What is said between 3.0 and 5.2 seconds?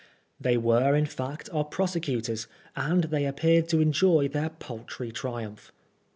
they appeared to enjoy their paltry